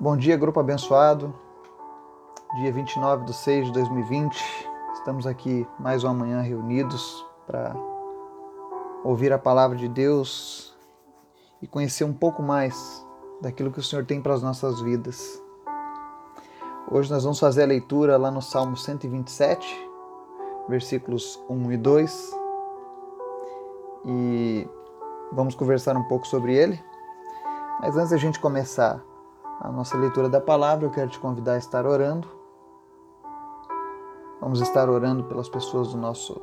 Bom 0.00 0.16
dia, 0.16 0.36
grupo 0.36 0.60
abençoado. 0.60 1.34
Dia 2.54 2.72
29 2.72 3.24
de 3.24 3.34
6 3.34 3.66
de 3.66 3.72
2020. 3.72 4.40
Estamos 4.94 5.26
aqui 5.26 5.66
mais 5.76 6.04
uma 6.04 6.14
manhã 6.14 6.40
reunidos 6.40 7.26
para 7.44 7.74
ouvir 9.02 9.32
a 9.32 9.38
palavra 9.40 9.76
de 9.76 9.88
Deus 9.88 10.72
e 11.60 11.66
conhecer 11.66 12.04
um 12.04 12.12
pouco 12.12 12.40
mais 12.44 13.04
daquilo 13.40 13.72
que 13.72 13.80
o 13.80 13.82
Senhor 13.82 14.04
tem 14.04 14.22
para 14.22 14.34
as 14.34 14.40
nossas 14.40 14.80
vidas. 14.80 15.42
Hoje 16.88 17.10
nós 17.10 17.24
vamos 17.24 17.40
fazer 17.40 17.64
a 17.64 17.66
leitura 17.66 18.16
lá 18.16 18.30
no 18.30 18.40
Salmo 18.40 18.76
127, 18.76 19.90
versículos 20.68 21.42
1 21.50 21.72
e 21.72 21.76
2. 21.76 22.30
E 24.06 24.68
vamos 25.32 25.56
conversar 25.56 25.96
um 25.96 26.04
pouco 26.04 26.24
sobre 26.24 26.54
ele. 26.54 26.80
Mas 27.80 27.96
antes 27.96 28.10
da 28.10 28.16
gente 28.16 28.38
começar 28.38 29.07
a 29.60 29.70
nossa 29.70 29.96
leitura 29.96 30.28
da 30.28 30.40
palavra, 30.40 30.86
eu 30.86 30.90
quero 30.90 31.10
te 31.10 31.18
convidar 31.18 31.54
a 31.54 31.58
estar 31.58 31.86
orando. 31.86 32.28
Vamos 34.40 34.60
estar 34.60 34.88
orando 34.88 35.24
pelas 35.24 35.48
pessoas 35.48 35.88
do 35.88 35.98
nosso 35.98 36.40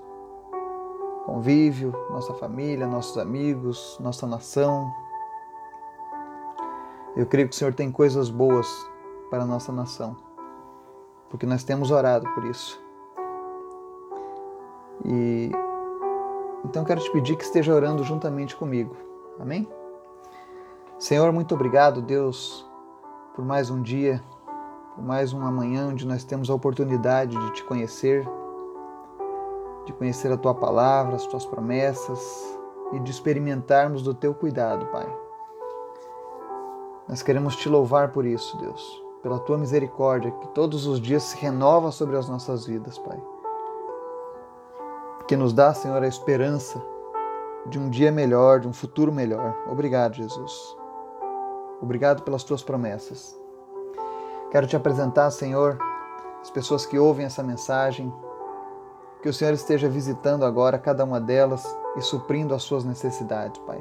convívio, 1.26 1.94
nossa 2.10 2.34
família, 2.34 2.86
nossos 2.86 3.18
amigos, 3.18 3.98
nossa 4.02 4.28
nação. 4.28 4.92
Eu 7.16 7.26
creio 7.26 7.48
que 7.48 7.56
o 7.56 7.58
Senhor 7.58 7.74
tem 7.74 7.90
coisas 7.90 8.30
boas 8.30 8.68
para 9.30 9.44
a 9.44 9.46
nossa 9.46 9.72
nação, 9.72 10.18
porque 11.30 11.46
nós 11.46 11.64
temos 11.64 11.92
orado 11.92 12.30
por 12.34 12.44
isso. 12.44 12.80
E 15.06 15.52
então 16.66 16.84
quero 16.84 17.00
te 17.00 17.12
pedir 17.12 17.38
que 17.38 17.44
esteja 17.44 17.74
orando 17.74 18.04
juntamente 18.04 18.56
comigo. 18.56 18.96
Amém? 19.40 19.68
Senhor, 21.00 21.32
muito 21.32 21.56
obrigado, 21.56 22.02
Deus, 22.02 22.68
por 23.36 23.44
mais 23.44 23.70
um 23.70 23.82
dia, 23.82 24.24
por 24.96 25.04
mais 25.04 25.34
uma 25.34 25.52
manhã 25.52 25.88
onde 25.90 26.08
nós 26.08 26.24
temos 26.24 26.50
a 26.50 26.54
oportunidade 26.54 27.38
de 27.38 27.52
te 27.52 27.64
conhecer, 27.66 28.26
de 29.86 29.92
conhecer 29.92 30.32
a 30.32 30.38
tua 30.38 30.56
palavra, 30.56 31.16
as 31.16 31.28
tuas 31.28 31.46
promessas 31.46 32.58
e 32.94 33.00
de 33.00 33.12
experimentarmos 33.12 34.02
do 34.02 34.14
teu 34.14 34.34
cuidado, 34.34 34.86
Pai. 34.88 35.06
Nós 37.10 37.22
queremos 37.22 37.56
te 37.58 37.68
louvar 37.68 38.12
por 38.12 38.26
isso, 38.26 38.58
Deus, 38.58 39.04
pela 39.22 39.38
tua 39.40 39.58
misericórdia 39.58 40.32
que 40.32 40.48
todos 40.50 40.88
os 40.88 41.00
dias 41.00 41.24
se 41.24 41.38
renova 41.38 41.92
sobre 41.92 42.16
as 42.16 42.30
nossas 42.30 42.66
vidas, 42.66 42.98
Pai. 42.98 43.22
Que 45.28 45.36
nos 45.36 45.52
dá, 45.52 45.74
Senhor, 45.74 46.02
a 46.02 46.08
esperança 46.08 46.82
de 47.66 47.78
um 47.78 47.90
dia 47.90 48.12
melhor, 48.12 48.62
de 48.62 48.68
um 48.68 48.74
futuro 48.74 49.12
melhor. 49.12 49.56
Obrigado, 49.70 50.14
Jesus. 50.14 50.85
Obrigado 51.86 52.24
pelas 52.24 52.44
tuas 52.44 52.64
promessas. 52.64 53.40
Quero 54.50 54.66
te 54.66 54.76
apresentar, 54.76 55.30
Senhor, 55.30 55.78
as 56.42 56.50
pessoas 56.50 56.84
que 56.84 56.98
ouvem 56.98 57.28
essa 57.28 57.44
mensagem. 57.44 58.12
Que 59.22 59.30
o 59.30 59.34
Senhor 59.34 59.54
esteja 59.54 59.88
visitando 59.88 60.46
agora 60.46 60.80
cada 60.80 61.04
uma 61.04 61.22
delas 61.22 61.64
e 61.96 62.02
suprindo 62.02 62.56
as 62.56 62.64
suas 62.64 62.84
necessidades, 62.84 63.62
Pai. 63.68 63.80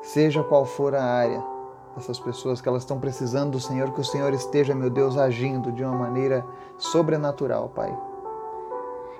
Seja 0.00 0.44
qual 0.44 0.64
for 0.64 0.94
a 0.94 1.02
área 1.02 1.44
dessas 1.96 2.20
pessoas 2.20 2.60
que 2.60 2.68
elas 2.68 2.82
estão 2.82 3.00
precisando 3.00 3.52
do 3.52 3.60
Senhor, 3.60 3.90
que 3.90 4.00
o 4.00 4.04
Senhor 4.04 4.32
esteja, 4.32 4.72
meu 4.72 4.88
Deus, 4.88 5.18
agindo 5.18 5.72
de 5.72 5.82
uma 5.82 5.96
maneira 5.96 6.46
sobrenatural, 6.78 7.68
Pai. 7.68 7.98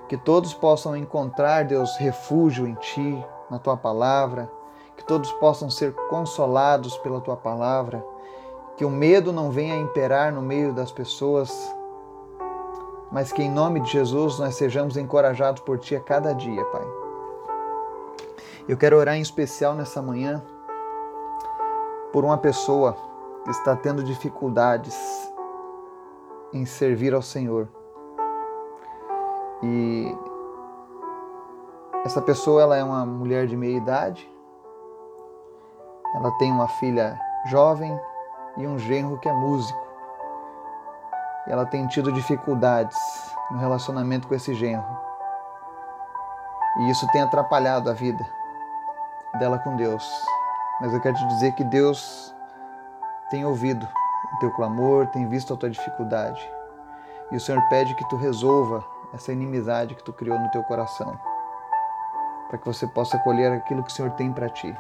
Que 0.09 0.17
todos 0.17 0.55
possam 0.55 0.97
encontrar, 0.97 1.65
Deus, 1.65 1.97
refúgio 1.97 2.65
em 2.65 2.75
Ti, 2.75 3.27
na 3.51 3.59
Tua 3.59 3.77
palavra 3.77 4.49
que 4.97 5.05
todos 5.05 5.33
possam 5.33 5.69
ser 5.71 5.93
consolados 6.09 6.97
pela 6.99 7.21
tua 7.21 7.37
palavra, 7.37 8.05
que 8.77 8.85
o 8.85 8.91
medo 8.91 9.33
não 9.33 9.51
venha 9.51 9.77
imperar 9.77 10.33
no 10.33 10.43
meio 10.43 10.73
das 10.73 10.91
pessoas, 10.91 11.51
mas 13.11 13.33
que 13.33 13.43
em 13.43 13.51
nome 13.51 13.81
de 13.81 13.91
Jesus 13.91 14.39
nós 14.39 14.57
sejamos 14.57 14.97
encorajados 14.97 15.63
por 15.63 15.79
ti 15.79 15.95
a 15.95 16.01
cada 16.01 16.33
dia, 16.33 16.65
Pai. 16.67 16.87
Eu 18.67 18.77
quero 18.77 18.97
orar 18.97 19.17
em 19.17 19.21
especial 19.21 19.75
nessa 19.75 20.01
manhã 20.01 20.43
por 22.13 22.25
uma 22.25 22.39
pessoa 22.39 22.97
que 23.45 23.51
está 23.51 23.77
tendo 23.77 24.03
dificuldades 24.03 24.97
em 26.53 26.65
servir 26.65 27.13
ao 27.13 27.21
Senhor. 27.21 27.69
E 29.63 30.17
essa 32.05 32.23
pessoa 32.23 32.63
ela 32.63 32.77
é 32.77 32.83
uma 32.83 33.05
mulher 33.05 33.47
de 33.47 33.57
meia 33.57 33.77
idade, 33.77 34.34
ela 36.15 36.31
tem 36.33 36.53
uma 36.53 36.69
filha 36.69 37.19
jovem 37.47 38.01
e 38.57 38.67
um 38.67 38.79
genro 38.79 39.19
que 39.19 39.29
é 39.29 39.33
músico. 39.33 39.83
E 41.47 41.53
ela 41.53 41.67
tem 41.67 41.87
tido 41.89 42.13
dificuldades 42.13 42.97
no 43.51 43.59
relacionamento 43.59 44.29
com 44.29 44.35
esse 44.35 44.55
genro. 44.55 44.87
E 46.79 46.91
isso 46.91 47.07
tem 47.13 47.23
atrapalhado 47.23 47.91
a 47.91 47.93
vida 47.93 48.25
dela 49.39 49.59
com 49.59 49.77
Deus. 49.77 50.09
Mas 50.81 50.93
eu 50.93 51.01
quero 51.01 51.17
te 51.17 51.27
dizer 51.27 51.53
que 51.53 51.65
Deus 51.65 52.35
tem 53.31 53.45
ouvido 53.45 53.87
o 54.35 54.39
teu 54.39 54.51
clamor, 54.53 55.07
tem 55.09 55.29
visto 55.29 55.53
a 55.53 55.57
tua 55.57 55.71
dificuldade. 55.71 56.49
E 57.31 57.37
o 57.37 57.41
Senhor 57.41 57.61
pede 57.69 57.95
que 57.95 58.09
tu 58.09 58.17
resolva 58.17 58.85
essa 59.13 59.33
inimizade 59.33 59.95
que 59.95 60.03
tu 60.03 60.13
criou 60.13 60.39
no 60.39 60.51
teu 60.51 60.63
coração, 60.65 61.19
para 62.49 62.59
que 62.59 62.67
você 62.67 62.87
possa 62.87 63.19
colher 63.19 63.53
aquilo 63.53 63.83
que 63.83 63.91
o 63.91 63.95
Senhor 63.95 64.11
tem 64.13 64.33
para 64.33 64.49
ti. 64.49 64.77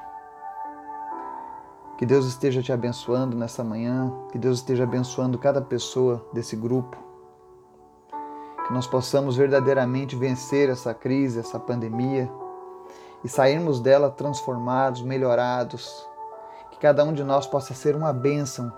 Que 1.96 2.04
Deus 2.04 2.26
esteja 2.26 2.60
te 2.60 2.72
abençoando 2.72 3.36
nessa 3.36 3.62
manhã, 3.62 4.12
que 4.32 4.38
Deus 4.38 4.58
esteja 4.58 4.82
abençoando 4.82 5.38
cada 5.38 5.62
pessoa 5.62 6.26
desse 6.32 6.56
grupo. 6.56 6.96
Que 8.66 8.72
nós 8.72 8.86
possamos 8.86 9.36
verdadeiramente 9.36 10.16
vencer 10.16 10.68
essa 10.68 10.92
crise, 10.92 11.38
essa 11.38 11.60
pandemia 11.60 12.30
e 13.22 13.28
sairmos 13.28 13.80
dela 13.80 14.10
transformados, 14.10 15.02
melhorados. 15.02 16.08
Que 16.70 16.78
cada 16.78 17.04
um 17.04 17.12
de 17.12 17.22
nós 17.22 17.46
possa 17.46 17.74
ser 17.74 17.94
uma 17.94 18.12
bênção 18.12 18.72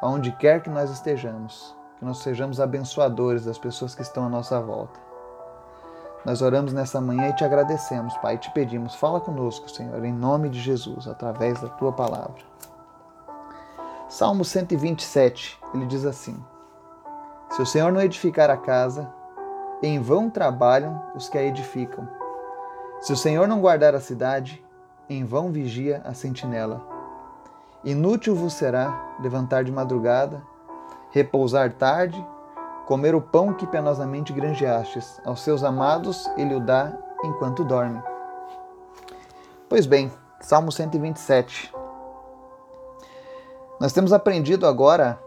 aonde 0.00 0.30
quer 0.36 0.62
que 0.62 0.70
nós 0.70 0.90
estejamos. 0.90 1.76
Que 1.98 2.04
nós 2.04 2.18
sejamos 2.18 2.60
abençoadores 2.60 3.44
das 3.44 3.58
pessoas 3.58 3.94
que 3.94 4.02
estão 4.02 4.24
à 4.24 4.28
nossa 4.28 4.60
volta. 4.60 5.03
Nós 6.24 6.40
oramos 6.40 6.72
nessa 6.72 7.02
manhã 7.02 7.28
e 7.28 7.34
te 7.34 7.44
agradecemos, 7.44 8.16
Pai, 8.16 8.36
e 8.36 8.38
te 8.38 8.50
pedimos, 8.52 8.94
fala 8.94 9.20
conosco, 9.20 9.70
Senhor, 9.70 10.02
em 10.02 10.12
nome 10.12 10.48
de 10.48 10.58
Jesus, 10.58 11.06
através 11.06 11.60
da 11.60 11.68
tua 11.68 11.92
palavra. 11.92 12.42
Salmo 14.08 14.42
127, 14.42 15.60
ele 15.74 15.84
diz 15.84 16.06
assim: 16.06 16.42
Se 17.50 17.60
o 17.60 17.66
Senhor 17.66 17.92
não 17.92 18.00
edificar 18.00 18.48
a 18.48 18.56
casa, 18.56 19.12
em 19.82 20.00
vão 20.00 20.30
trabalham 20.30 21.02
os 21.14 21.28
que 21.28 21.36
a 21.36 21.42
edificam. 21.42 22.08
Se 23.00 23.12
o 23.12 23.16
Senhor 23.16 23.46
não 23.46 23.60
guardar 23.60 23.94
a 23.94 24.00
cidade, 24.00 24.64
em 25.10 25.26
vão 25.26 25.52
vigia 25.52 26.00
a 26.06 26.14
sentinela. 26.14 26.80
Inútil 27.84 28.34
vos 28.34 28.54
será 28.54 29.14
levantar 29.20 29.62
de 29.62 29.70
madrugada, 29.70 30.42
repousar 31.10 31.74
tarde 31.74 32.24
comer 32.86 33.14
o 33.14 33.20
pão 33.20 33.52
que 33.54 33.66
penosamente 33.66 34.32
granjeastes. 34.32 35.20
Aos 35.24 35.40
seus 35.40 35.62
amados 35.62 36.30
ele 36.36 36.54
o 36.54 36.60
dá 36.60 36.92
enquanto 37.22 37.64
dorme. 37.64 38.02
Pois 39.68 39.86
bem, 39.86 40.12
Salmo 40.40 40.70
127. 40.70 41.72
Nós 43.80 43.92
temos 43.92 44.12
aprendido 44.12 44.66
agora 44.66 45.18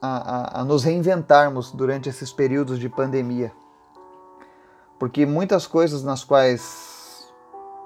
a, 0.00 0.58
a, 0.58 0.60
a 0.60 0.64
nos 0.64 0.84
reinventarmos 0.84 1.70
durante 1.72 2.08
esses 2.08 2.32
períodos 2.32 2.78
de 2.78 2.88
pandemia. 2.88 3.52
Porque 4.98 5.26
muitas 5.26 5.66
coisas 5.66 6.02
nas 6.02 6.24
quais 6.24 7.32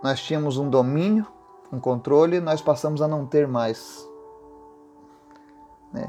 nós 0.03 0.21
tínhamos 0.21 0.59
um 0.59 0.69
domínio, 0.69 1.27
um 1.73 1.81
controle, 1.81 2.41
nós 2.41 2.61
passamos 2.61 3.01
a 3.01 3.09
não 3.09 3.27
ter 3.27 3.49
mais. 3.49 4.07
Né? 5.93 6.07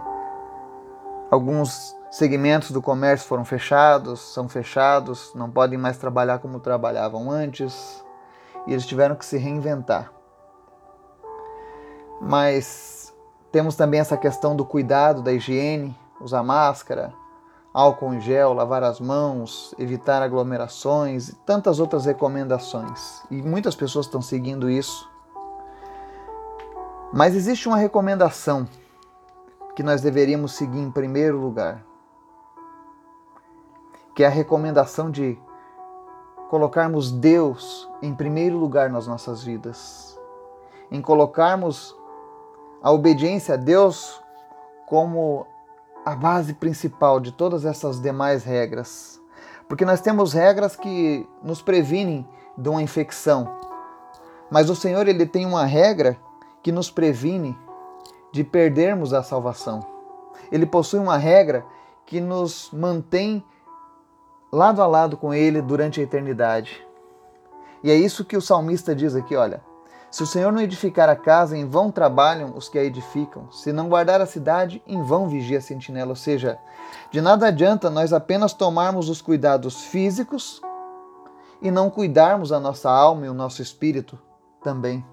Alguns 1.29 1.95
segmentos 2.09 2.71
do 2.71 2.81
comércio 2.81 3.27
foram 3.27 3.43
fechados, 3.43 4.33
são 4.33 4.47
fechados, 4.47 5.33
não 5.35 5.51
podem 5.51 5.77
mais 5.77 5.97
trabalhar 5.97 6.39
como 6.39 6.59
trabalhavam 6.59 7.29
antes, 7.29 8.03
e 8.65 8.71
eles 8.71 8.85
tiveram 8.85 9.15
que 9.15 9.25
se 9.25 9.37
reinventar. 9.37 10.11
Mas 12.21 13.13
temos 13.51 13.75
também 13.75 13.99
essa 13.99 14.15
questão 14.15 14.55
do 14.55 14.65
cuidado, 14.65 15.21
da 15.21 15.33
higiene, 15.33 15.97
usar 16.21 16.43
máscara, 16.43 17.13
álcool 17.73 18.13
em 18.13 18.21
gel, 18.21 18.53
lavar 18.53 18.83
as 18.83 18.99
mãos, 18.99 19.75
evitar 19.77 20.21
aglomerações 20.21 21.29
e 21.29 21.35
tantas 21.35 21.79
outras 21.79 22.05
recomendações. 22.05 23.21
E 23.29 23.41
muitas 23.41 23.75
pessoas 23.75 24.05
estão 24.05 24.21
seguindo 24.21 24.69
isso. 24.69 25.07
Mas 27.13 27.35
existe 27.35 27.67
uma 27.67 27.77
recomendação 27.77 28.67
que 29.77 29.83
nós 29.83 30.01
deveríamos 30.01 30.53
seguir 30.53 30.79
em 30.79 30.89
primeiro 30.89 31.37
lugar, 31.37 31.85
que 34.15 34.23
é 34.23 34.25
a 34.25 34.29
recomendação 34.31 35.11
de 35.11 35.37
colocarmos 36.49 37.11
Deus 37.11 37.87
em 38.01 38.11
primeiro 38.11 38.57
lugar 38.57 38.89
nas 38.89 39.05
nossas 39.05 39.43
vidas, 39.43 40.19
em 40.89 40.99
colocarmos 40.99 41.95
a 42.81 42.91
obediência 42.91 43.53
a 43.53 43.57
Deus 43.57 44.19
como 44.87 45.45
a 46.03 46.15
base 46.15 46.55
principal 46.55 47.19
de 47.19 47.31
todas 47.31 47.63
essas 47.63 48.01
demais 48.01 48.43
regras. 48.43 49.21
Porque 49.67 49.85
nós 49.85 50.01
temos 50.01 50.33
regras 50.33 50.75
que 50.75 51.29
nos 51.43 51.61
previnem 51.61 52.27
de 52.57 52.67
uma 52.67 52.81
infecção. 52.81 53.59
Mas 54.49 54.71
o 54.71 54.75
Senhor 54.75 55.07
ele 55.07 55.27
tem 55.27 55.45
uma 55.45 55.65
regra 55.65 56.17
que 56.63 56.71
nos 56.71 56.89
previne 56.89 57.55
de 58.37 58.43
perdermos 58.43 59.15
a 59.15 59.23
salvação. 59.23 59.79
Ele 60.51 60.67
possui 60.67 60.99
uma 60.99 61.17
regra 61.17 61.65
que 62.05 62.21
nos 62.21 62.69
mantém 62.71 63.43
lado 64.51 64.79
a 64.79 64.85
lado 64.85 65.17
com 65.17 65.33
ele 65.33 65.59
durante 65.59 65.99
a 65.99 66.03
eternidade. 66.03 66.85
E 67.83 67.89
é 67.89 67.95
isso 67.95 68.23
que 68.23 68.37
o 68.37 68.41
salmista 68.41 68.93
diz 68.93 69.15
aqui, 69.15 69.35
olha: 69.35 69.59
se 70.11 70.21
o 70.21 70.27
Senhor 70.27 70.51
não 70.51 70.61
edificar 70.61 71.09
a 71.09 71.15
casa, 71.15 71.57
em 71.57 71.65
vão 71.65 71.89
trabalham 71.89 72.53
os 72.55 72.69
que 72.69 72.77
a 72.77 72.83
edificam. 72.83 73.51
Se 73.51 73.73
não 73.73 73.89
guardar 73.89 74.21
a 74.21 74.27
cidade, 74.27 74.83
em 74.85 75.01
vão 75.01 75.27
vigia 75.27 75.57
a 75.57 75.61
sentinela. 75.61 76.11
Ou 76.11 76.15
seja, 76.15 76.59
de 77.09 77.19
nada 77.19 77.47
adianta 77.47 77.89
nós 77.89 78.13
apenas 78.13 78.53
tomarmos 78.53 79.09
os 79.09 79.19
cuidados 79.19 79.81
físicos 79.81 80.61
e 81.59 81.71
não 81.71 81.89
cuidarmos 81.89 82.51
a 82.51 82.59
nossa 82.59 82.87
alma 82.87 83.25
e 83.25 83.29
o 83.29 83.33
nosso 83.33 83.63
espírito 83.63 84.15
também. 84.61 85.03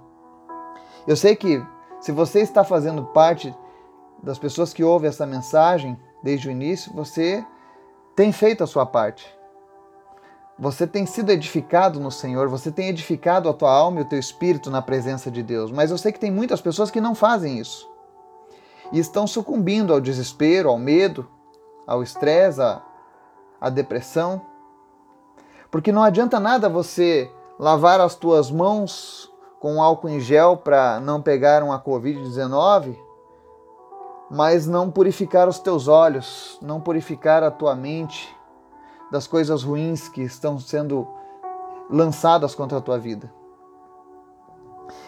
Eu 1.07 1.17
sei 1.17 1.35
que 1.35 1.65
se 2.05 2.13
você 2.13 2.41
está 2.41 2.63
fazendo 2.63 3.03
parte 3.03 3.57
das 4.23 4.39
pessoas 4.39 4.75
que 4.75 4.85
ouvem 4.85 5.09
essa 5.09 5.25
mensagem 5.25 5.99
desde 6.23 6.49
o 6.49 6.51
início, 6.51 6.93
você 6.93 7.43
tem 8.15 8.31
feito 8.31 8.63
a 8.63 8.67
sua 8.67 8.85
parte. 8.85 9.27
Você 10.59 10.87
tem 10.87 11.07
sido 11.07 11.33
edificado 11.33 11.99
no 11.99 12.11
Senhor, 12.11 12.47
você 12.47 12.71
tem 12.71 12.91
edificado 12.91 13.49
a 13.49 13.55
tua 13.55 13.73
alma 13.73 14.01
e 14.01 14.03
o 14.03 14.07
teu 14.07 14.19
espírito 14.19 14.71
na 14.71 14.83
presença 14.83 15.31
de 15.31 15.43
Deus. 15.43 15.73
Mas 15.73 15.91
eu 15.91 15.97
sei 15.97 16.13
que 16.13 16.21
tem 16.21 16.31
muitas 16.31 16.61
pessoas 16.61 16.91
que 16.91 17.01
não 17.01 17.15
fazem 17.15 17.59
isso. 17.59 17.91
E 18.93 18.99
estão 18.99 19.27
sucumbindo 19.27 19.91
ao 19.91 19.99
desespero, 19.99 20.69
ao 20.69 20.77
medo, 20.77 21.27
ao 21.87 22.03
estresse, 22.03 22.61
à, 22.61 22.83
à 23.59 23.71
depressão. 23.71 24.43
Porque 25.71 25.91
não 25.91 26.03
adianta 26.03 26.39
nada 26.39 26.69
você 26.69 27.31
lavar 27.59 27.99
as 27.99 28.15
tuas 28.15 28.51
mãos 28.51 29.33
com 29.65 29.83
álcool 29.83 30.11
em 30.11 30.21
gel 30.21 30.59
para 30.59 31.01
não 31.01 31.23
pegar 31.23 31.63
uma 31.63 31.83
Covid-19, 31.83 32.99
mas 34.31 34.67
não 34.67 34.91
purificar 34.91 35.49
os 35.49 35.59
teus 35.59 35.89
olhos, 35.89 36.59
não 36.61 36.83
purificar 36.83 37.43
a 37.43 37.51
tua 37.51 37.75
mente 37.75 38.29
das 39.11 39.27
coisas 39.27 39.63
ruins 39.63 40.07
que 40.07 40.21
estão 40.21 40.59
sendo 40.61 41.09
lançadas 41.89 42.55
contra 42.55 42.77
a 42.77 42.81
tua 42.83 42.99
vida. 42.99 43.33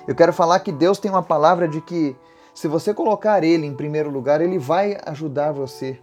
Eu 0.08 0.14
quero 0.14 0.32
falar 0.32 0.60
que 0.60 0.72
Deus 0.72 0.98
tem 0.98 1.10
uma 1.10 1.22
palavra 1.22 1.68
de 1.68 1.82
que 1.82 2.16
se 2.54 2.66
você 2.66 2.94
colocar 2.94 3.44
Ele 3.44 3.66
em 3.66 3.74
primeiro 3.74 4.08
lugar, 4.08 4.40
Ele 4.40 4.58
vai 4.58 4.96
ajudar 5.04 5.52
você 5.52 6.00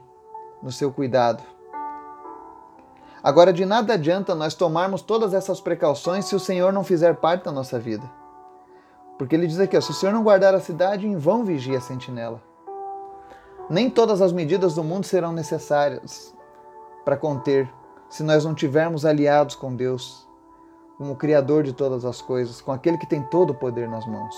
no 0.62 0.72
seu 0.72 0.92
cuidado. 0.92 1.42
Agora, 3.24 3.52
de 3.52 3.66
nada 3.66 3.96
adianta 3.96 4.36
nós 4.36 4.54
tomarmos 4.54 5.02
todas 5.02 5.34
essas 5.34 5.60
precauções 5.60 6.26
se 6.26 6.36
o 6.36 6.40
Senhor 6.40 6.72
não 6.72 6.84
fizer 6.84 7.16
parte 7.16 7.46
da 7.46 7.52
nossa 7.52 7.80
vida. 7.80 8.22
Porque 9.18 9.36
ele 9.36 9.48
diz 9.48 9.60
aqui: 9.60 9.78
ó, 9.78 9.82
se 9.82 9.92
o 9.92 9.94
Senhor 9.94 10.12
não 10.12 10.24
guardar 10.24 10.54
a 10.54 10.60
cidade, 10.60 11.08
em 11.08 11.18
vão 11.18 11.44
vigia 11.44 11.78
a 11.78 11.82
sentinela. 11.82 12.42
Nem 13.70 13.90
todas 13.90 14.22
as 14.22 14.34
medidas 14.34 14.76
do 14.76 14.84
mundo 14.84 15.06
serão 15.06 15.32
necessárias 15.32 16.36
para 17.06 17.18
conter 17.18 17.70
se 18.10 18.22
nós 18.24 18.46
não 18.46 18.54
tivermos 18.54 19.06
aliados 19.06 19.56
com 19.56 19.76
Deus, 19.76 20.28
como 20.98 21.14
o 21.14 21.16
Criador 21.16 21.64
de 21.64 21.74
todas 21.74 22.06
as 22.06 22.22
coisas, 22.22 22.62
com 22.62 22.72
aquele 22.72 22.98
que 22.98 23.08
tem 23.08 23.24
todo 23.24 23.52
o 23.52 23.56
poder 23.56 23.88
nas 23.88 24.06
mãos. 24.06 24.36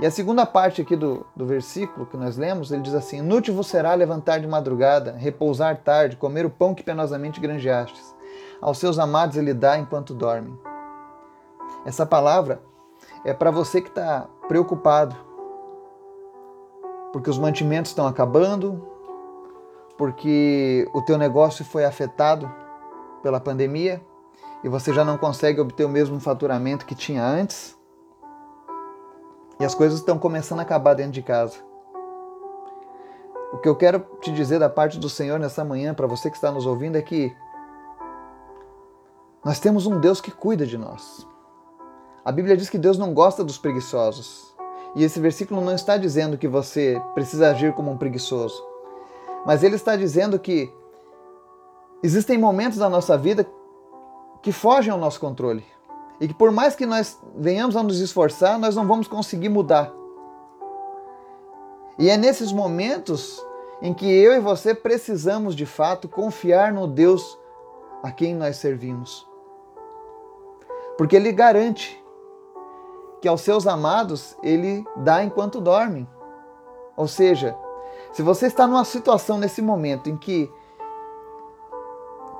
E 0.00 0.06
a 0.06 0.10
segunda 0.10 0.46
parte 0.46 0.80
aqui 0.80 0.96
do, 0.96 1.26
do 1.36 1.44
versículo 1.44 2.06
que 2.06 2.16
nós 2.16 2.36
lemos, 2.36 2.72
ele 2.72 2.82
diz 2.82 2.94
assim: 2.94 3.18
Inútil 3.18 3.54
vos 3.54 3.66
será 3.66 3.92
levantar 3.94 4.40
de 4.40 4.46
madrugada, 4.46 5.12
repousar 5.12 5.76
tarde, 5.82 6.16
comer 6.16 6.46
o 6.46 6.50
pão 6.50 6.74
que 6.74 6.82
penosamente 6.82 7.40
granjeastes. 7.40 8.14
Aos 8.60 8.78
seus 8.78 8.98
amados 8.98 9.36
ele 9.36 9.52
dá 9.52 9.76
enquanto 9.76 10.14
dormem. 10.14 10.58
Essa 11.84 12.06
palavra 12.06 12.62
é 13.24 13.32
para 13.32 13.50
você 13.50 13.80
que 13.80 13.88
está 13.88 14.28
preocupado, 14.48 15.16
porque 17.12 17.30
os 17.30 17.38
mantimentos 17.38 17.90
estão 17.90 18.06
acabando, 18.06 18.86
porque 19.96 20.88
o 20.92 21.02
teu 21.02 21.16
negócio 21.16 21.64
foi 21.64 21.84
afetado 21.84 22.50
pela 23.22 23.38
pandemia 23.38 24.02
e 24.64 24.68
você 24.68 24.92
já 24.92 25.04
não 25.04 25.16
consegue 25.18 25.60
obter 25.60 25.84
o 25.84 25.88
mesmo 25.88 26.18
faturamento 26.18 26.86
que 26.86 26.94
tinha 26.94 27.24
antes. 27.24 27.78
E 29.60 29.64
as 29.64 29.74
coisas 29.74 30.00
estão 30.00 30.18
começando 30.18 30.60
a 30.60 30.62
acabar 30.62 30.94
dentro 30.94 31.12
de 31.12 31.22
casa. 31.22 31.58
O 33.52 33.58
que 33.58 33.68
eu 33.68 33.76
quero 33.76 34.00
te 34.20 34.32
dizer 34.32 34.58
da 34.58 34.68
parte 34.68 34.98
do 34.98 35.10
Senhor 35.10 35.38
nessa 35.38 35.64
manhã, 35.64 35.94
para 35.94 36.06
você 36.06 36.30
que 36.30 36.36
está 36.36 36.50
nos 36.50 36.66
ouvindo, 36.66 36.96
é 36.96 37.02
que 37.02 37.36
nós 39.44 39.60
temos 39.60 39.86
um 39.86 40.00
Deus 40.00 40.20
que 40.20 40.30
cuida 40.30 40.66
de 40.66 40.78
nós. 40.78 41.26
A 42.24 42.30
Bíblia 42.30 42.56
diz 42.56 42.70
que 42.70 42.78
Deus 42.78 42.96
não 42.96 43.12
gosta 43.12 43.42
dos 43.42 43.58
preguiçosos. 43.58 44.54
E 44.94 45.02
esse 45.02 45.18
versículo 45.18 45.60
não 45.60 45.74
está 45.74 45.96
dizendo 45.96 46.38
que 46.38 46.46
você 46.46 47.00
precisa 47.14 47.50
agir 47.50 47.72
como 47.72 47.90
um 47.90 47.96
preguiçoso. 47.96 48.62
Mas 49.44 49.64
ele 49.64 49.74
está 49.74 49.96
dizendo 49.96 50.38
que 50.38 50.72
existem 52.02 52.38
momentos 52.38 52.78
da 52.78 52.88
nossa 52.88 53.18
vida 53.18 53.44
que 54.40 54.52
fogem 54.52 54.92
ao 54.92 54.98
nosso 54.98 55.18
controle. 55.18 55.64
E 56.20 56.28
que 56.28 56.34
por 56.34 56.52
mais 56.52 56.76
que 56.76 56.86
nós 56.86 57.18
venhamos 57.36 57.74
a 57.74 57.82
nos 57.82 57.98
esforçar, 57.98 58.56
nós 58.58 58.76
não 58.76 58.86
vamos 58.86 59.08
conseguir 59.08 59.48
mudar. 59.48 59.92
E 61.98 62.08
é 62.08 62.16
nesses 62.16 62.52
momentos 62.52 63.44
em 63.80 63.92
que 63.92 64.06
eu 64.06 64.32
e 64.32 64.38
você 64.38 64.74
precisamos 64.74 65.56
de 65.56 65.66
fato 65.66 66.08
confiar 66.08 66.72
no 66.72 66.86
Deus 66.86 67.36
a 68.00 68.12
quem 68.12 68.34
nós 68.34 68.58
servimos. 68.58 69.26
Porque 70.96 71.16
ele 71.16 71.32
garante 71.32 72.01
que 73.22 73.28
aos 73.28 73.40
seus 73.40 73.68
amados 73.68 74.36
ele 74.42 74.84
dá 74.96 75.22
enquanto 75.22 75.60
dormem. 75.60 76.08
Ou 76.96 77.06
seja, 77.06 77.56
se 78.12 78.20
você 78.20 78.46
está 78.46 78.66
numa 78.66 78.84
situação 78.84 79.38
nesse 79.38 79.62
momento 79.62 80.10
em 80.10 80.16
que 80.16 80.52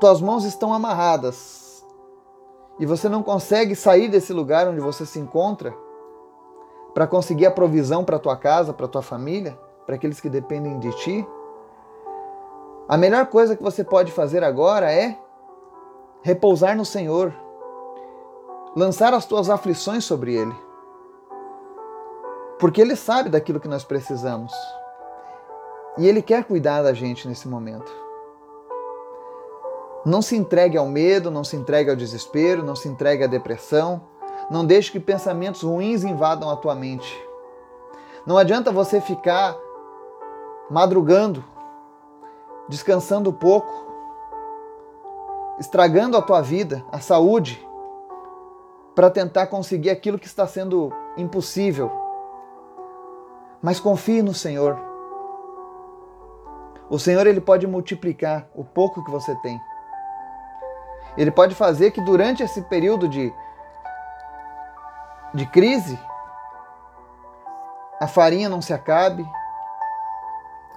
tuas 0.00 0.20
mãos 0.20 0.44
estão 0.44 0.74
amarradas 0.74 1.86
e 2.80 2.84
você 2.84 3.08
não 3.08 3.22
consegue 3.22 3.76
sair 3.76 4.08
desse 4.08 4.32
lugar 4.32 4.66
onde 4.66 4.80
você 4.80 5.06
se 5.06 5.20
encontra 5.20 5.72
para 6.92 7.06
conseguir 7.06 7.46
a 7.46 7.50
provisão 7.52 8.04
para 8.04 8.18
tua 8.18 8.36
casa, 8.36 8.72
para 8.72 8.88
tua 8.88 9.02
família, 9.02 9.56
para 9.86 9.94
aqueles 9.94 10.20
que 10.20 10.28
dependem 10.28 10.80
de 10.80 10.90
ti, 10.96 11.26
a 12.88 12.96
melhor 12.96 13.26
coisa 13.26 13.56
que 13.56 13.62
você 13.62 13.84
pode 13.84 14.10
fazer 14.10 14.42
agora 14.42 14.92
é 14.92 15.16
repousar 16.22 16.76
no 16.76 16.84
Senhor, 16.84 17.32
lançar 18.74 19.14
as 19.14 19.24
tuas 19.24 19.48
aflições 19.48 20.04
sobre 20.04 20.34
Ele, 20.34 20.54
porque 22.62 22.80
Ele 22.80 22.94
sabe 22.94 23.28
daquilo 23.28 23.58
que 23.58 23.66
nós 23.66 23.82
precisamos 23.82 24.52
e 25.98 26.06
Ele 26.06 26.22
quer 26.22 26.44
cuidar 26.44 26.80
da 26.80 26.94
gente 26.94 27.26
nesse 27.26 27.48
momento. 27.48 27.90
Não 30.06 30.22
se 30.22 30.36
entregue 30.36 30.78
ao 30.78 30.86
medo, 30.86 31.28
não 31.28 31.42
se 31.42 31.56
entregue 31.56 31.90
ao 31.90 31.96
desespero, 31.96 32.62
não 32.62 32.76
se 32.76 32.88
entregue 32.88 33.24
à 33.24 33.26
depressão. 33.26 34.02
Não 34.48 34.64
deixe 34.64 34.92
que 34.92 35.00
pensamentos 35.00 35.62
ruins 35.62 36.04
invadam 36.04 36.48
a 36.48 36.56
tua 36.56 36.76
mente. 36.76 37.12
Não 38.24 38.38
adianta 38.38 38.70
você 38.70 39.00
ficar 39.00 39.56
madrugando, 40.70 41.44
descansando 42.68 43.32
pouco, 43.32 43.72
estragando 45.58 46.16
a 46.16 46.22
tua 46.22 46.40
vida, 46.40 46.84
a 46.92 47.00
saúde, 47.00 47.60
para 48.94 49.10
tentar 49.10 49.48
conseguir 49.48 49.90
aquilo 49.90 50.16
que 50.16 50.26
está 50.26 50.46
sendo 50.46 50.92
impossível. 51.16 52.01
Mas 53.62 53.78
confie 53.78 54.22
no 54.22 54.34
Senhor. 54.34 54.76
O 56.90 56.98
Senhor 56.98 57.26
ele 57.26 57.40
pode 57.40 57.66
multiplicar 57.66 58.46
o 58.54 58.64
pouco 58.64 59.04
que 59.04 59.10
você 59.10 59.34
tem. 59.36 59.60
Ele 61.16 61.30
pode 61.30 61.54
fazer 61.54 61.90
que 61.90 62.00
durante 62.00 62.42
esse 62.42 62.60
período 62.62 63.08
de, 63.08 63.32
de 65.32 65.46
crise, 65.46 65.98
a 68.00 68.08
farinha 68.08 68.48
não 68.48 68.60
se 68.60 68.72
acabe 68.72 69.24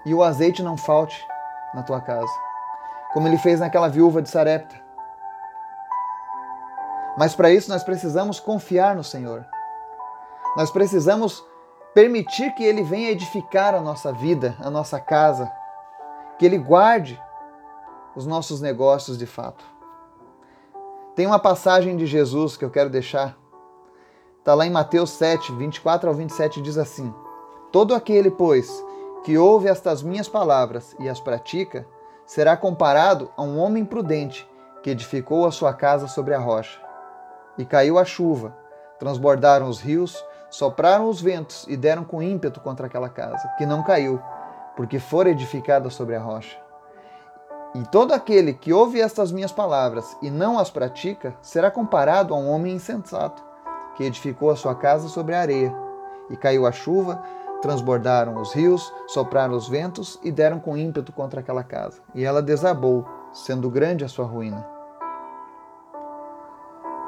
e 0.06 0.14
o 0.14 0.22
azeite 0.22 0.62
não 0.62 0.78
falte 0.78 1.28
na 1.74 1.82
tua 1.82 2.00
casa, 2.00 2.32
como 3.14 3.28
ele 3.28 3.38
fez 3.38 3.60
naquela 3.60 3.90
viúva 3.90 4.22
de 4.22 4.30
Sarepta. 4.30 4.76
Mas 7.18 7.34
para 7.34 7.50
isso 7.50 7.70
nós 7.70 7.84
precisamos 7.84 8.40
confiar 8.40 8.96
no 8.96 9.04
Senhor. 9.04 9.46
Nós 10.56 10.70
precisamos 10.70 11.44
permitir 11.96 12.54
que 12.54 12.64
Ele 12.64 12.84
venha 12.84 13.10
edificar 13.10 13.74
a 13.74 13.80
nossa 13.80 14.12
vida, 14.12 14.58
a 14.60 14.70
nossa 14.70 15.00
casa, 15.00 15.50
que 16.38 16.46
Ele 16.46 16.58
guarde 16.58 17.20
os 18.14 18.28
nossos 18.28 18.60
negócios 18.60 19.18
de 19.18 19.26
fato. 19.26 19.64
Tem 21.16 21.26
uma 21.26 21.40
passagem 21.40 21.96
de 21.96 22.06
Jesus 22.06 22.58
que 22.58 22.66
eu 22.66 22.70
quero 22.70 22.90
deixar. 22.90 23.38
Está 24.40 24.54
lá 24.54 24.66
em 24.66 24.70
Mateus 24.70 25.12
7, 25.12 25.54
24 25.54 26.10
ao 26.10 26.14
27, 26.14 26.62
diz 26.62 26.78
assim: 26.78 27.14
Todo 27.72 27.96
aquele, 27.96 28.30
pois, 28.30 28.70
que 29.24 29.38
ouve 29.38 29.70
estas 29.70 30.04
minhas 30.04 30.28
palavras 30.28 30.94
e 31.00 31.08
as 31.08 31.22
pratica 31.22 31.88
será 32.26 32.58
comparado 32.58 33.32
a 33.38 33.42
um 33.42 33.58
homem 33.58 33.86
prudente 33.86 34.46
que 34.84 34.90
edificou 34.90 35.46
a 35.46 35.52
sua 35.52 35.74
casa 35.74 36.08
sobre 36.08 36.34
a 36.34 36.40
rocha. 36.40 36.78
E 37.58 37.64
caiu 37.64 37.98
a 37.98 38.04
chuva, 38.04 38.54
transbordaram 39.00 39.70
os 39.70 39.80
rios, 39.80 40.22
sopraram 40.56 41.10
os 41.10 41.20
ventos 41.22 41.66
e 41.68 41.76
deram 41.76 42.06
com 42.06 42.22
ímpeto 42.22 42.62
contra 42.62 42.88
aquela 42.88 43.10
casa, 43.10 43.46
que 43.58 43.66
não 43.66 43.84
caiu, 43.84 44.22
porque 44.78 45.00
fora 45.00 45.30
edificada 45.30 45.90
sobre 45.90 46.16
a 46.16 46.22
rocha. 46.22 46.58
E 47.74 47.84
todo 47.90 48.14
aquele 48.14 48.54
que 48.54 48.72
ouve 48.72 49.02
estas 49.02 49.34
minhas 49.34 49.52
palavras 49.52 50.16
e 50.22 50.32
não 50.32 50.58
as 50.58 50.70
pratica 50.70 51.36
será 51.42 51.70
comparado 51.70 52.34
a 52.34 52.38
um 52.38 52.50
homem 52.50 52.76
insensato, 52.76 53.44
que 53.96 54.06
edificou 54.06 54.50
a 54.50 54.56
sua 54.56 54.74
casa 54.74 55.10
sobre 55.10 55.36
a 55.36 55.42
areia. 55.42 55.76
E 56.30 56.38
caiu 56.38 56.66
a 56.66 56.72
chuva, 56.72 57.22
transbordaram 57.62 58.42
os 58.42 58.54
rios, 58.54 58.94
sopraram 59.08 59.56
os 59.56 59.68
ventos 59.68 60.18
e 60.24 60.32
deram 60.32 60.58
com 60.58 60.78
ímpeto 60.78 61.12
contra 61.12 61.42
aquela 61.42 61.66
casa. 61.66 62.00
E 62.14 62.24
ela 62.24 62.42
desabou, 62.42 63.06
sendo 63.34 63.70
grande 63.70 64.06
a 64.06 64.08
sua 64.08 64.26
ruína. 64.26 64.66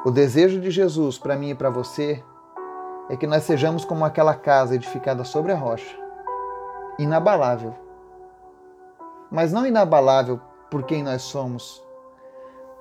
O 0.04 0.10
desejo 0.10 0.60
de 0.60 0.70
Jesus 0.70 1.18
para 1.18 1.34
mim 1.34 1.50
e 1.50 1.54
para 1.54 1.70
você 1.70 2.22
é 3.08 3.16
que 3.16 3.26
nós 3.26 3.44
sejamos 3.44 3.84
como 3.84 4.04
aquela 4.04 4.34
casa 4.34 4.74
edificada 4.74 5.24
sobre 5.24 5.52
a 5.52 5.56
rocha, 5.56 5.96
inabalável. 6.98 7.74
Mas 9.30 9.52
não 9.52 9.66
inabalável 9.66 10.40
por 10.70 10.82
quem 10.82 11.02
nós 11.02 11.22
somos, 11.22 11.82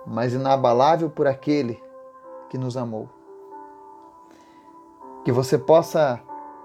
mas 0.06 0.34
inabalável 0.34 1.10
por 1.10 1.28
aquele 1.28 1.82
que 2.50 2.58
nos 2.58 2.76
amou. 2.76 3.10
Que 5.24 5.32
você 5.32 5.58
possa 5.58 6.22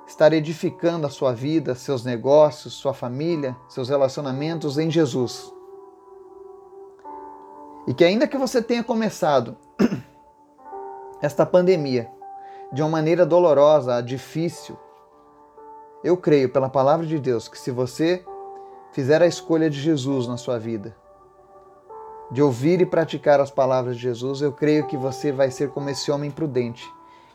estar 0.07 0.33
edificando 0.33 1.07
a 1.07 1.11
sua 1.11 1.33
vida, 1.33 1.75
seus 1.75 2.05
negócios, 2.05 2.75
sua 2.75 2.93
família, 2.93 3.57
seus 3.69 3.89
relacionamentos 3.89 4.79
em 4.79 4.91
Jesus. 4.91 5.53
E 7.87 7.95
que 7.95 8.05
ainda 8.05 8.29
que 8.29 8.39
você 8.39 8.63
tenha 8.63 8.85
começado 8.85 9.57
esta 11.21 11.45
pandemia 11.45 12.11
de 12.73 12.83
uma 12.83 12.89
maneira 12.89 13.27
dolorosa, 13.27 14.01
difícil, 14.03 14.79
eu 16.03 16.17
creio 16.17 16.49
pela 16.49 16.71
palavra 16.71 17.07
de 17.07 17.19
Deus 17.19 17.47
que 17.47 17.59
se 17.59 17.71
você 17.71 18.25
fizer 18.93 19.23
a 19.23 19.27
escolha 19.27 19.69
de 19.69 19.79
Jesus 19.79 20.27
na 20.27 20.37
sua 20.37 20.59
vida, 20.59 20.97
de 22.31 22.43
ouvir 22.43 22.81
e 22.81 22.87
praticar 22.87 23.41
as 23.41 23.51
palavras 23.51 23.97
de 23.97 24.03
Jesus, 24.03 24.41
eu 24.41 24.53
creio 24.53 24.87
que 24.87 24.97
você 24.97 25.31
vai 25.31 25.51
ser 25.51 25.69
como 25.71 25.91
esse 25.91 26.11
homem 26.11 26.31
prudente 26.31 26.91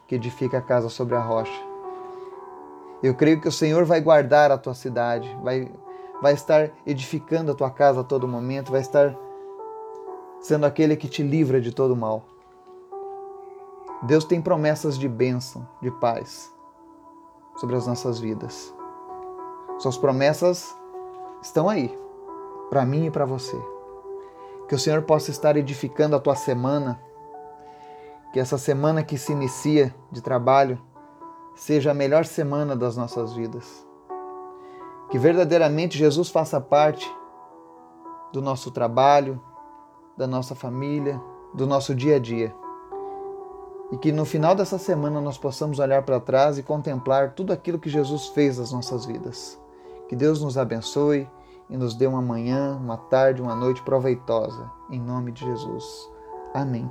que 0.07 0.15
edifica 0.15 0.57
a 0.57 0.61
casa 0.61 0.89
sobre 0.89 1.15
a 1.15 1.19
rocha. 1.19 1.61
Eu 3.03 3.13
creio 3.13 3.39
que 3.39 3.47
o 3.47 3.51
Senhor 3.51 3.85
vai 3.85 4.01
guardar 4.01 4.51
a 4.51 4.57
tua 4.57 4.73
cidade, 4.73 5.29
vai, 5.43 5.71
vai 6.19 6.33
estar 6.33 6.71
edificando 6.85 7.51
a 7.51 7.55
tua 7.55 7.69
casa 7.69 8.01
a 8.01 8.03
todo 8.03 8.27
momento, 8.27 8.71
vai 8.71 8.81
estar 8.81 9.15
sendo 10.41 10.65
aquele 10.65 10.95
que 10.95 11.07
te 11.07 11.21
livra 11.21 11.61
de 11.61 11.71
todo 11.71 11.95
mal. 11.95 12.25
Deus 14.03 14.23
tem 14.23 14.39
promessas 14.39 14.95
de 14.97 15.09
bênção, 15.09 15.67
de 15.81 15.89
paz 15.89 16.53
sobre 17.55 17.75
as 17.75 17.87
nossas 17.87 18.19
vidas. 18.19 18.73
Suas 19.79 19.97
promessas 19.97 20.75
estão 21.41 21.67
aí, 21.67 21.97
para 22.69 22.85
mim 22.85 23.07
e 23.07 23.11
para 23.11 23.25
você. 23.25 23.59
Que 24.67 24.75
o 24.75 24.79
Senhor 24.79 25.01
possa 25.01 25.31
estar 25.31 25.57
edificando 25.57 26.15
a 26.15 26.19
tua 26.19 26.35
semana, 26.35 27.01
que 28.31 28.39
essa 28.39 28.57
semana 28.57 29.03
que 29.03 29.17
se 29.17 29.31
inicia 29.31 29.95
de 30.11 30.21
trabalho 30.21 30.79
seja 31.55 31.89
a 31.89 31.95
melhor 31.95 32.23
semana 32.23 32.75
das 32.75 32.95
nossas 32.95 33.33
vidas. 33.33 33.83
Que 35.09 35.17
verdadeiramente 35.17 35.97
Jesus 35.97 36.29
faça 36.29 36.61
parte 36.61 37.11
do 38.31 38.43
nosso 38.43 38.69
trabalho, 38.69 39.41
da 40.15 40.27
nossa 40.27 40.53
família, 40.53 41.19
do 41.51 41.65
nosso 41.65 41.95
dia 41.95 42.17
a 42.17 42.19
dia 42.19 42.53
e 43.91 43.97
que 43.97 44.11
no 44.11 44.25
final 44.25 44.53
dessa 44.53 44.77
semana 44.77 45.21
nós 45.21 45.37
possamos 45.37 45.79
olhar 45.79 46.03
para 46.03 46.19
trás 46.19 46.57
e 46.57 46.63
contemplar 46.63 47.33
tudo 47.33 47.53
aquilo 47.53 47.79
que 47.79 47.89
Jesus 47.89 48.27
fez 48.27 48.57
nas 48.57 48.71
nossas 48.71 49.05
vidas. 49.05 49.59
Que 50.09 50.15
Deus 50.15 50.41
nos 50.41 50.57
abençoe 50.57 51.27
e 51.69 51.77
nos 51.77 51.93
dê 51.93 52.07
uma 52.07 52.21
manhã, 52.21 52.77
uma 52.77 52.97
tarde, 52.97 53.41
uma 53.41 53.55
noite 53.55 53.81
proveitosa. 53.81 54.69
Em 54.89 54.99
nome 54.99 55.31
de 55.31 55.45
Jesus. 55.45 56.09
Amém. 56.53 56.89